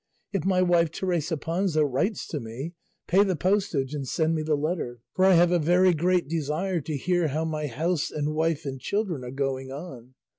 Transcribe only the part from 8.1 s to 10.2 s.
wife and children are going on.